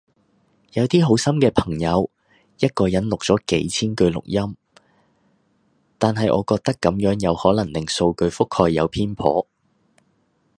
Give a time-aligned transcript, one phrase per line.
[0.73, 2.09] 有啲好有心嘅朋友，
[2.57, 4.55] 一個人錄咗幾千句錄音，
[5.99, 9.47] 但係我覺得咁樣有可能令數據覆蓋有偏頗